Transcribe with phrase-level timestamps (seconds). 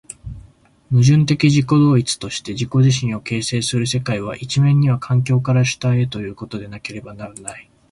[0.91, 7.69] 矛盾的自己同一として自己自身を形成する世界は、一面には環境から主体へということでなければならない。